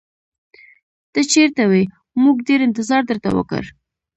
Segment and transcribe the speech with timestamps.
[1.13, 1.83] ته چېرته وې؟
[2.23, 3.63] موږ ډېر انتظار درته وکړ.